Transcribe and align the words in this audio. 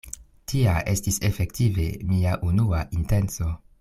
Tia 0.53 0.71
estis 0.93 1.21
efektive 1.29 1.85
mia 2.13 2.33
unua 2.53 2.81
intenco. 3.01 3.53